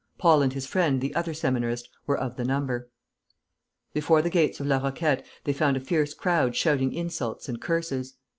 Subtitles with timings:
[0.17, 2.89] Paul and his friend the other Seminarist were of the number.
[3.93, 8.15] Before the gates of La Roquette they found a fierce crowd shouting insults and curses.